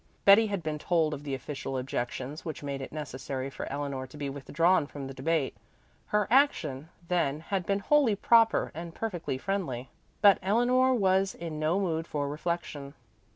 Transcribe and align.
Betty 0.25 0.47
had 0.47 0.63
been 0.63 0.79
told 0.79 1.13
of 1.13 1.21
the 1.21 1.35
official 1.35 1.77
objections 1.77 2.43
which 2.43 2.63
made 2.63 2.81
it 2.81 2.91
necessary 2.91 3.51
for 3.51 3.71
Eleanor 3.71 4.07
to 4.07 4.17
be 4.17 4.31
withdrawn 4.31 4.87
from 4.87 5.05
the 5.05 5.13
debate. 5.13 5.55
Her 6.07 6.27
action, 6.31 6.89
then, 7.07 7.39
had 7.41 7.67
been 7.67 7.77
wholly 7.81 8.15
proper 8.15 8.71
and 8.73 8.95
perfectly 8.95 9.37
friendly. 9.37 9.89
But 10.19 10.39
Eleanor 10.41 10.95
was 10.95 11.35
in 11.35 11.59
no 11.59 11.79
mood 11.79 12.07
for 12.07 12.27
reflection. 12.27 12.95